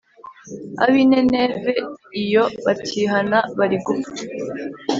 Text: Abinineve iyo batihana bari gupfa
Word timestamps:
Abinineve 0.83 1.71
iyo 2.21 2.43
batihana 2.65 3.39
bari 3.57 3.77
gupfa 3.85 4.21